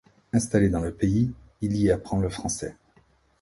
Installé 0.33 0.67
dans 0.69 0.79
le 0.81 0.91
pays, 0.95 1.31
il 1.61 1.77
y 1.77 1.91
apprend 1.91 2.17
le 2.17 2.27
français. 2.27 2.75